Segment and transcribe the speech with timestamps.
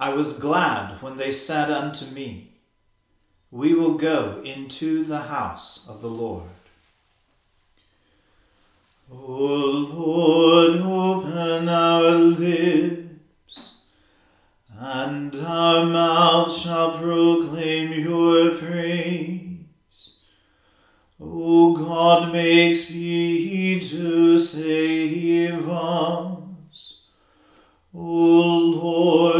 [0.00, 2.52] I was glad when they said unto me,
[3.50, 6.48] We will go into the house of the Lord.
[9.12, 13.82] O Lord, open our lips,
[14.70, 20.14] and our mouth shall proclaim your praise.
[21.20, 27.00] O God, make speed to save us.
[27.92, 29.39] O Lord,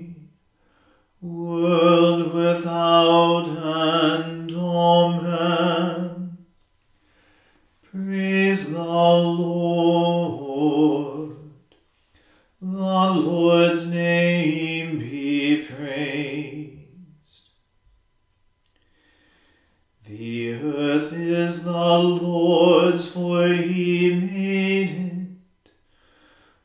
[1.51, 4.51] world without end.
[4.53, 6.37] Amen.
[7.81, 10.11] Praise the Lord.
[12.61, 17.49] The Lord's name be praised.
[20.07, 25.11] The earth is the Lord's, for he made it.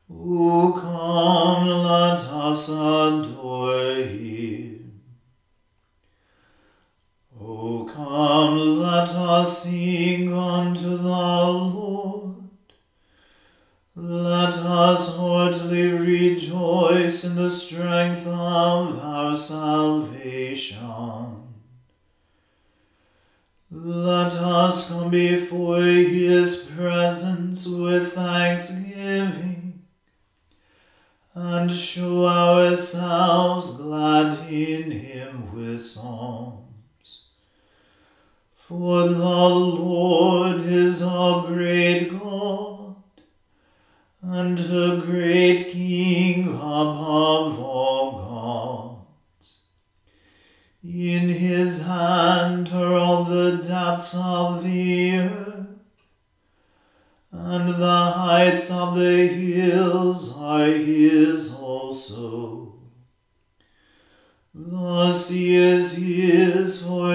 [0.08, 5.00] O come, let us adore him.
[7.40, 8.56] O come,
[9.26, 9.66] let
[50.88, 55.66] In his hand are all the depths of the earth,
[57.32, 62.74] and the heights of the hills are his also.
[64.54, 67.14] The sea is his, for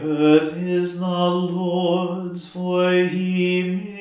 [0.17, 4.00] earth is the Lord's, for he made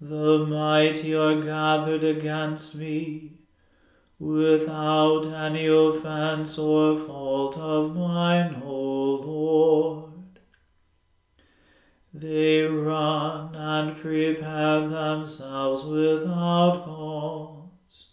[0.00, 3.32] The mighty are gathered against me
[4.20, 10.12] without any offense or fault of mine, O Lord.
[12.14, 18.06] They run and prepare themselves without cause.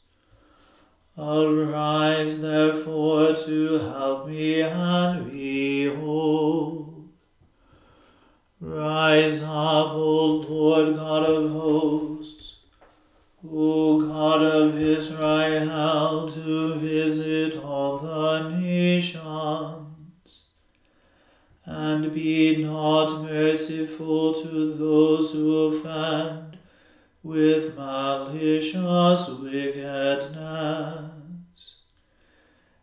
[1.17, 6.94] Arise therefore to help me and behold.
[8.67, 12.61] Rise up, O Lord God of hosts.
[13.47, 19.21] O God of Israel, to visit all the nations,
[21.63, 26.57] and be not merciful to those who offend
[27.21, 31.11] with malicious wickedness.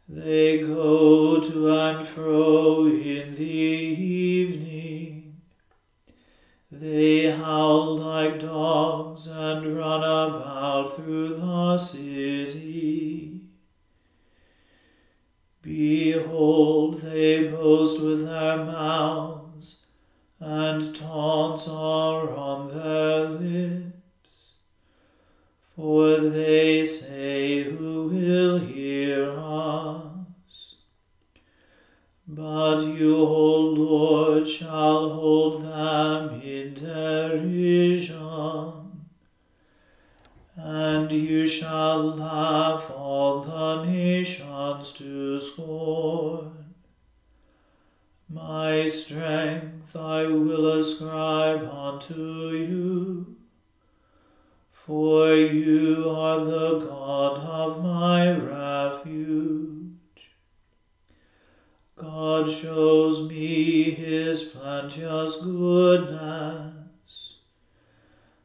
[0.09, 5.02] They go to and fro in the evening.
[6.83, 13.43] They howl like dogs and run about through the city.
[15.63, 19.85] Behold, they boast with their mouths,
[20.41, 24.55] and taunts are on their lips.
[25.77, 30.02] For they say, Who will hear us?
[32.35, 38.17] But you, O Lord, shall hold them in derision
[40.57, 46.75] and you shall laugh all the nations to scorn.
[48.31, 53.37] My strength I will ascribe unto you,
[54.71, 59.82] for you are the God of my refuge.
[62.03, 67.37] God shows me his plenteous goodness.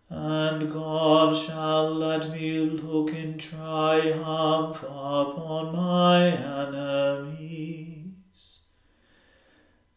[0.10, 8.10] And God shall let me look in triumph upon my enemies.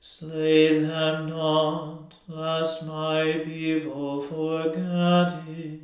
[0.01, 5.81] Slay them not, lest my people forget it,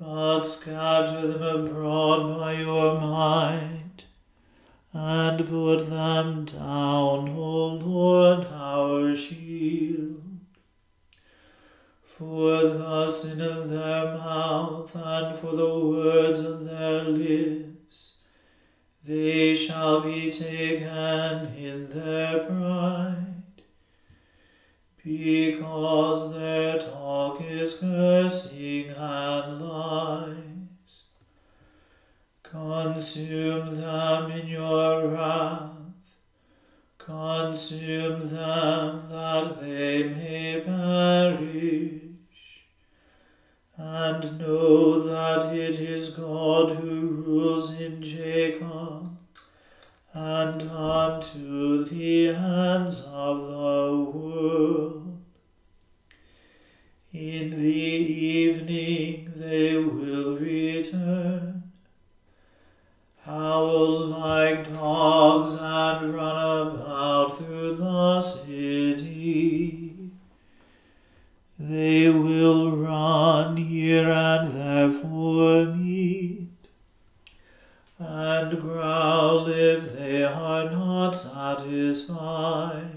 [0.00, 3.81] but scatter them abroad by your might,
[4.92, 10.22] and put them down, O Lord our shield.
[12.04, 18.18] For the sin of their mouth and for the words of their lips,
[19.04, 23.42] they shall be taken in their pride,
[25.02, 30.51] because their talk is cursing and lies.
[32.52, 35.70] Consume them in your wrath,
[36.98, 42.02] consume them that they may perish.
[43.78, 49.16] And know that it is God who rules in Jacob,
[50.12, 55.22] and unto the ends of the world.
[57.14, 61.51] In the evening they will return,
[63.32, 70.10] howl like dogs and run about through the city.
[71.58, 76.68] They will run here and there for meat,
[77.98, 82.88] and growl if they are not satisfied.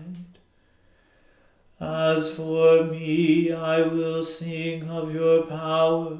[1.80, 6.18] As for me, I will sing of your power,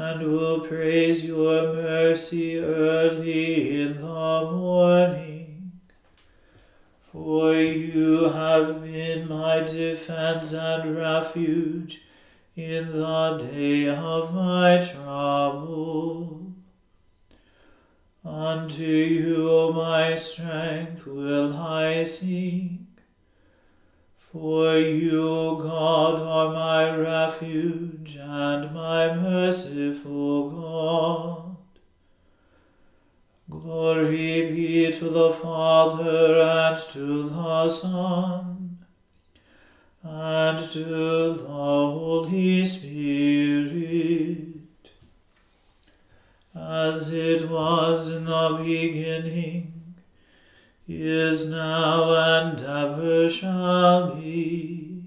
[0.00, 5.72] and will praise your mercy early in the morning.
[7.12, 12.00] For you have been my defense and refuge
[12.56, 16.54] in the day of my trouble.
[18.24, 22.86] Unto you, O my strength, will I sing.
[24.32, 31.56] For you, O God, are my refuge and my merciful God.
[33.50, 38.78] Glory be to the Father and to the Son
[40.04, 40.84] and to
[41.34, 44.46] the Holy Spirit,
[46.54, 49.69] as it was in the beginning,
[50.90, 55.04] is now, and ever shall be,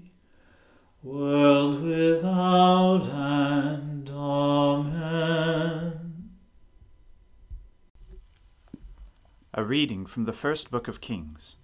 [1.02, 4.08] world without end.
[4.08, 6.30] Amen.
[9.52, 11.56] A reading from the first book of Kings.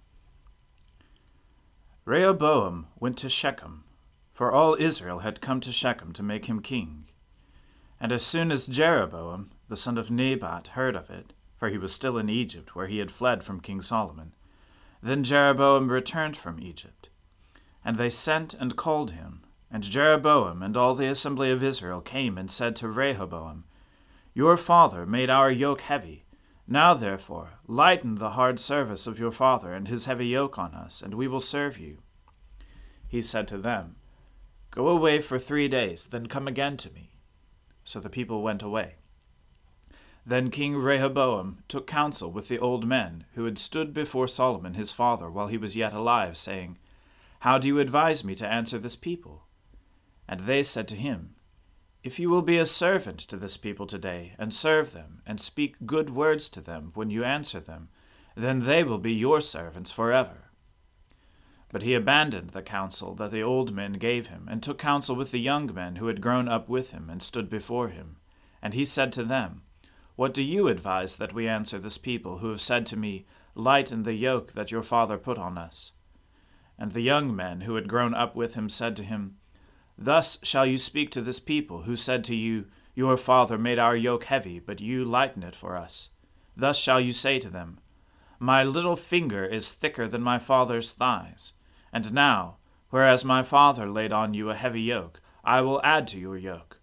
[2.05, 3.83] Rehoboam went to Shechem,
[4.33, 7.05] for all Israel had come to Shechem to make him king.
[7.99, 11.93] And as soon as Jeroboam, the son of Nebat, heard of it, for he was
[11.93, 14.33] still in Egypt, where he had fled from King Solomon,
[15.03, 17.09] then Jeroboam returned from Egypt.
[17.85, 19.43] And they sent and called him.
[19.69, 23.65] And Jeroboam and all the assembly of Israel came and said to Rehoboam,
[24.33, 26.25] Your father made our yoke heavy
[26.67, 30.99] now, therefore, lighten the hard service of your father and his heavy yoke on us,
[30.99, 31.99] and we will serve you.
[33.07, 33.97] He said to them,
[34.71, 37.11] Go away for three days, then come again to me.
[37.83, 38.93] So the people went away.
[40.25, 44.91] Then King Rehoboam took counsel with the old men who had stood before Solomon his
[44.91, 46.77] father while he was yet alive, saying,
[47.39, 49.47] How do you advise me to answer this people?
[50.27, 51.35] And they said to him,
[52.03, 55.87] If you will be a servant to this people today, and serve them, and speak
[55.87, 57.89] good words to them when you answer them,
[58.35, 60.51] then they will be your servants forever.
[61.69, 65.31] But he abandoned the counsel that the old men gave him, and took counsel with
[65.31, 68.17] the young men who had grown up with him and stood before him.
[68.61, 69.63] And he said to them,
[70.15, 73.25] What do you advise that we answer this people who have said to me,
[73.55, 75.91] Lighten the yoke that your father put on us?
[76.77, 79.37] And the young men who had grown up with him said to him,
[79.97, 82.65] Thus shall you speak to this people who said to you,
[82.95, 86.09] Your father made our yoke heavy, but you lighten it for us.
[86.55, 87.79] Thus shall you say to them,
[88.39, 91.53] My little finger is thicker than my father's thighs.
[91.93, 92.57] And now,
[92.89, 96.79] whereas my father laid on you a heavy yoke, I will add to your yoke.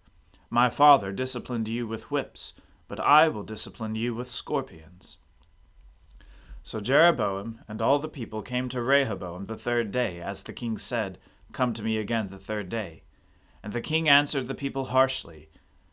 [0.49, 2.53] My father disciplined you with whips,
[2.89, 5.19] but I will discipline you with scorpions.
[6.63, 10.77] So Jeroboam and all the people came to Rehoboam the third day, as the king
[10.77, 11.17] said,
[11.53, 13.03] Come to me again the third day.
[13.63, 15.49] And the king answered the people harshly,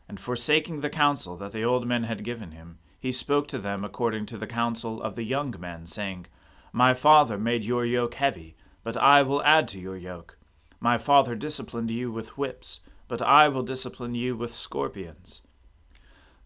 [0.09, 3.83] and forsaking the counsel that the old men had given him, he spoke to them
[3.83, 6.25] according to the counsel of the young men, saying,
[6.73, 10.37] My father made your yoke heavy, but I will add to your yoke.
[10.79, 15.43] My father disciplined you with whips, but I will discipline you with scorpions.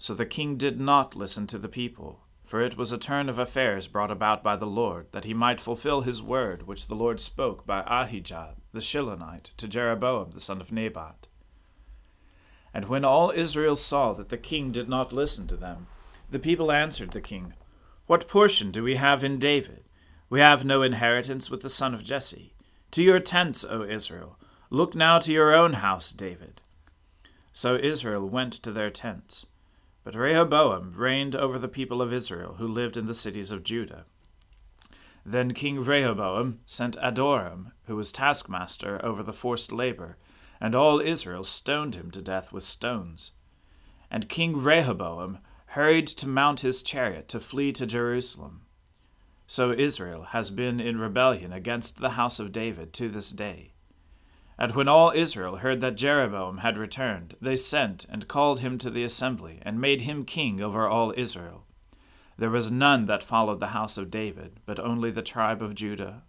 [0.01, 3.37] So the king did not listen to the people, for it was a turn of
[3.37, 7.19] affairs brought about by the Lord, that he might fulfill his word which the Lord
[7.19, 11.27] spoke by Ahijah the Shilonite to Jeroboam the son of Nebat.
[12.73, 15.85] And when all Israel saw that the king did not listen to them,
[16.31, 17.53] the people answered the king,
[18.07, 19.83] What portion do we have in David?
[20.31, 22.55] We have no inheritance with the son of Jesse.
[22.89, 24.39] To your tents, O Israel.
[24.71, 26.59] Look now to your own house, David.
[27.53, 29.45] So Israel went to their tents.
[30.03, 34.05] But Rehoboam reigned over the people of Israel who lived in the cities of Judah.
[35.23, 40.17] Then King Rehoboam sent Adoram, who was taskmaster over the forced labor,
[40.59, 43.31] and all Israel stoned him to death with stones.
[44.09, 48.61] And King Rehoboam hurried to mount his chariot to flee to Jerusalem.
[49.45, 53.70] So Israel has been in rebellion against the house of David to this day.
[54.57, 58.89] And when all Israel heard that Jeroboam had returned, they sent and called him to
[58.89, 61.65] the assembly, and made him king over all Israel.
[62.37, 66.23] There was none that followed the house of David, but only the tribe of Judah.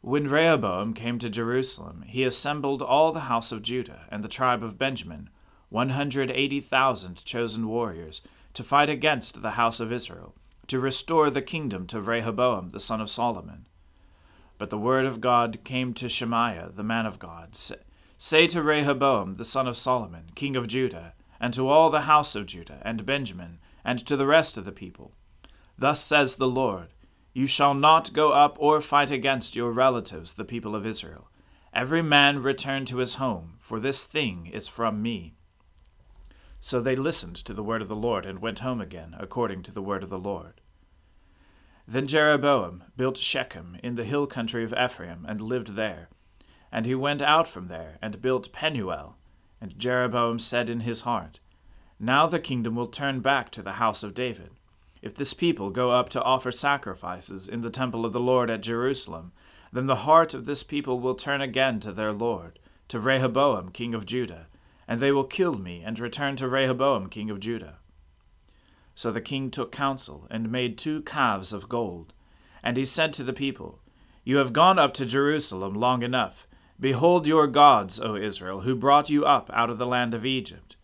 [0.00, 4.62] When Rehoboam came to Jerusalem, he assembled all the house of Judah and the tribe
[4.62, 5.30] of Benjamin,
[5.68, 8.22] one hundred eighty thousand chosen warriors,
[8.54, 10.34] to fight against the house of Israel
[10.68, 13.66] to restore the kingdom to Rehoboam the son of Solomon.
[14.58, 17.56] But the word of God came to Shemaiah the man of God
[18.18, 22.34] Say to Rehoboam the son of Solomon, king of Judah, and to all the house
[22.34, 25.12] of Judah and Benjamin, and to the rest of the people
[25.76, 26.94] Thus says the Lord
[27.34, 31.30] You shall not go up or fight against your relatives, the people of Israel.
[31.74, 35.34] Every man return to his home, for this thing is from me.
[36.60, 39.72] So they listened to the word of the Lord and went home again, according to
[39.72, 40.62] the word of the Lord.
[41.86, 46.08] Then Jeroboam built Shechem in the hill country of Ephraim and lived there.
[46.72, 49.16] And he went out from there and built Penuel.
[49.60, 51.40] And Jeroboam said in his heart,
[52.00, 54.50] Now the kingdom will turn back to the house of David.
[55.00, 58.62] If this people go up to offer sacrifices in the temple of the Lord at
[58.62, 59.32] Jerusalem,
[59.72, 63.94] then the heart of this people will turn again to their Lord, to Rehoboam king
[63.94, 64.46] of Judah
[64.88, 67.78] and they will kill me and return to Rehoboam king of Judah.
[68.96, 72.14] So the king took counsel and made two calves of gold.
[72.62, 73.80] And he said to the people,
[74.24, 76.48] You have gone up to Jerusalem long enough.
[76.80, 80.76] Behold your gods, O Israel, who brought you up out of the land of Egypt.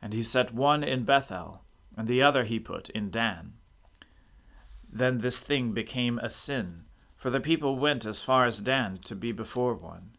[0.00, 1.62] And he set one in Bethel,
[1.96, 3.54] and the other he put in Dan.
[4.90, 6.84] Then this thing became a sin,
[7.16, 10.10] for the people went as far as Dan to be before one.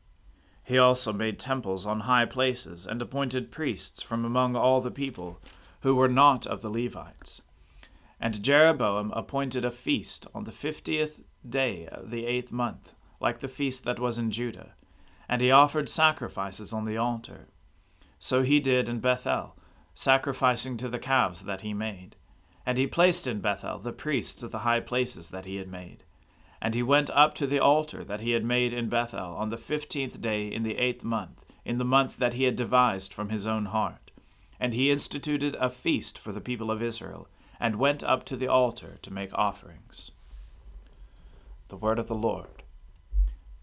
[0.64, 5.40] He also made temples on high places, and appointed priests from among all the people,
[5.82, 7.42] who were not of the Levites.
[8.20, 13.48] And Jeroboam appointed a feast on the fiftieth day of the eighth month, like the
[13.48, 14.74] feast that was in Judah,
[15.28, 17.48] and he offered sacrifices on the altar.
[18.18, 19.56] So he did in Bethel,
[19.94, 22.16] sacrificing to the calves that he made.
[22.66, 26.04] And he placed in Bethel the priests of the high places that he had made.
[26.62, 29.58] And he went up to the altar that he had made in Bethel on the
[29.58, 33.48] fifteenth day in the eighth month, in the month that he had devised from his
[33.48, 34.09] own heart.
[34.60, 37.28] And he instituted a feast for the people of Israel,
[37.60, 40.12] and went up to the altar to make offerings.
[41.70, 42.64] The word of the Lord.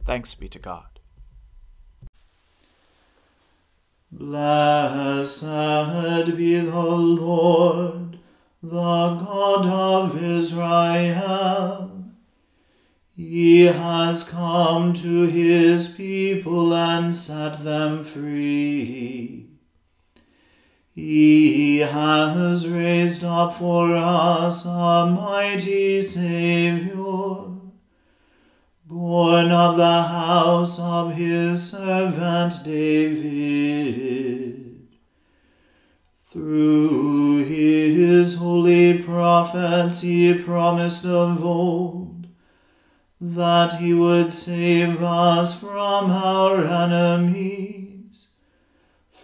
[0.04, 1.00] Thanks be to God.
[4.12, 5.42] Blessed
[6.36, 8.18] be the Lord,
[8.62, 11.90] the God of Israel.
[13.16, 19.45] He has come to his people and set them free.
[20.96, 27.54] He has raised up for us a mighty Saviour,
[28.86, 34.88] born of the house of his servant David.
[36.28, 42.26] Through his holy prophets he promised of old
[43.20, 47.75] that he would save us from our enemies,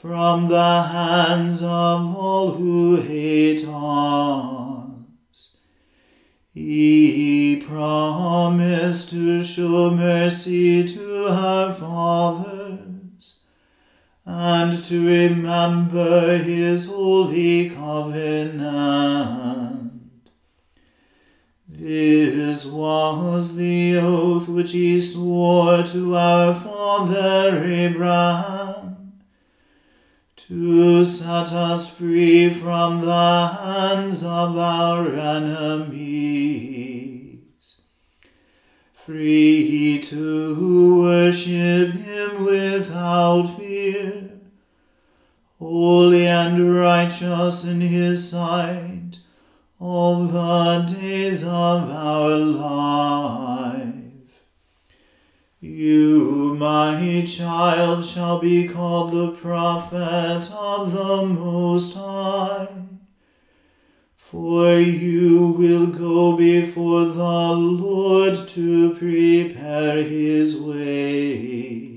[0.03, 5.57] from the hands of all who hate us.
[6.53, 13.39] He promised to show mercy to our fathers
[14.27, 18.83] and to remember his holy covenant
[21.83, 28.72] this was the oath which he swore to our father Abraham,
[30.53, 36.61] to set us free from the hands of our enemies,
[38.93, 44.29] free to worship him without fear,
[45.59, 49.21] holy and righteous in his sight
[49.81, 53.82] all the days of our life.
[55.65, 62.67] You, my child, shall be called the prophet of the Most High.
[64.17, 71.93] For you will go before the Lord to prepare his way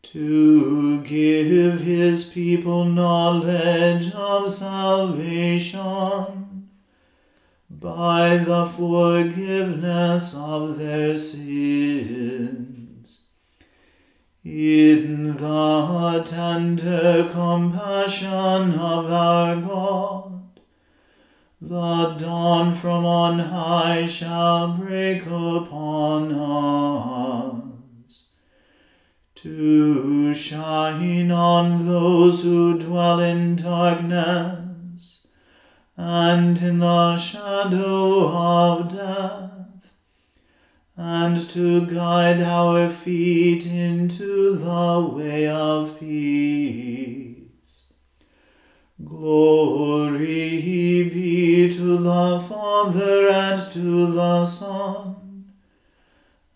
[0.00, 6.39] to give his people knowledge of salvation
[7.80, 12.50] by the forgiveness of their sins.
[14.44, 20.60] In the tender compassion of our God,
[21.62, 28.24] the dawn from on high shall break upon us
[29.36, 34.69] to shine on those who dwell in darkness
[36.02, 39.92] and in the shadow of death,
[40.96, 47.82] and to guide our feet into the way of peace.
[49.04, 55.52] Glory be to the Father and to the Son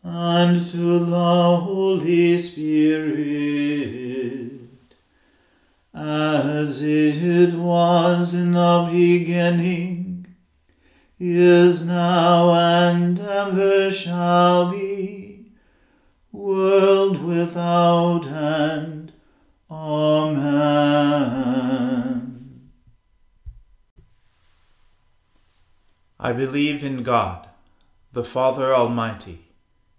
[0.03, 4.14] and to the Holy Spirit,
[5.95, 10.27] as it was in the beginning,
[11.21, 15.53] is now, and ever shall be,
[16.33, 19.13] world without end.
[19.71, 20.65] Amen.
[26.19, 27.49] I believe in God,
[28.13, 29.53] the Father Almighty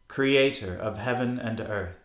[0.08, 2.05] Creator of heaven and earth.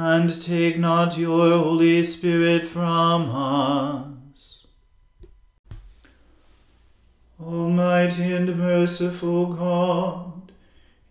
[0.00, 4.68] and take not your Holy Spirit from us.
[7.40, 10.52] Almighty and merciful God,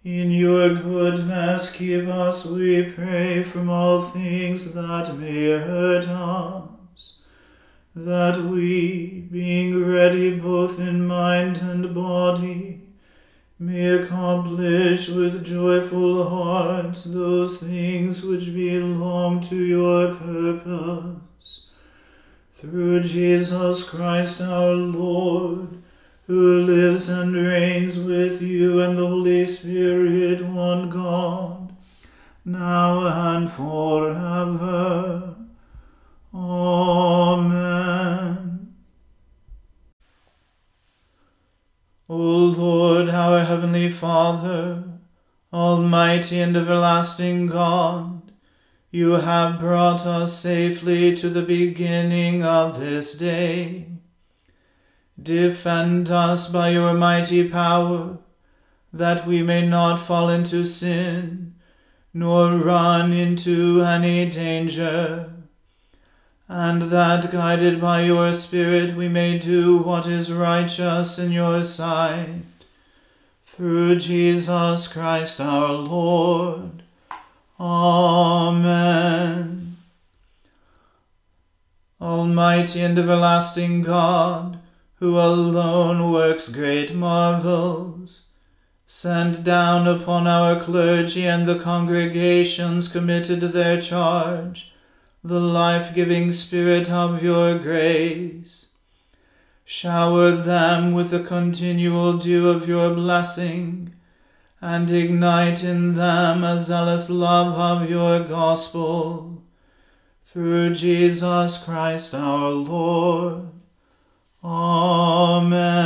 [0.06, 7.20] in your goodness keep us, we pray, from all things that may hurt us,
[7.94, 12.77] that we, being ready both in mind and body,
[13.60, 21.66] may accomplish with joyful hearts those things which belong to your purpose.
[22.52, 25.82] Through Jesus Christ our Lord,
[26.28, 31.76] who lives and reigns with you and the Holy Spirit, one God,
[32.46, 35.36] now and forever.
[36.34, 37.78] Amen.
[42.10, 44.82] O Lord, our heavenly Father,
[45.52, 48.32] Almighty and everlasting God,
[48.92, 53.88] you have brought us safely to the beginning of this day.
[55.22, 58.20] Defend us by your mighty power,
[58.94, 61.56] that we may not fall into sin,
[62.14, 65.34] nor run into any danger,
[66.50, 72.44] and that guided by your Spirit we may do what is righteous in your sight.
[73.44, 76.84] Through Jesus Christ our Lord.
[77.60, 78.98] Amen.
[82.00, 84.60] Almighty and everlasting God,
[85.00, 88.28] who alone works great marvels,
[88.86, 94.72] send down upon our clergy and the congregations committed to their charge
[95.28, 98.72] the life giving Spirit of your grace.
[99.66, 103.94] Shower them with the continual dew of your blessing,
[104.62, 109.44] and ignite in them a zealous love of your gospel.
[110.24, 113.50] Through Jesus Christ our Lord.
[114.44, 115.86] Amen.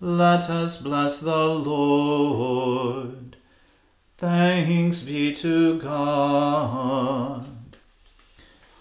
[0.00, 3.36] Let us bless the Lord.
[4.18, 7.55] Thanks be to God.